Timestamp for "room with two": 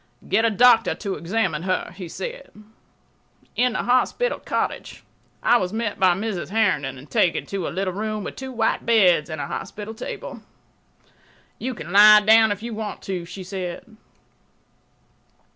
7.93-8.51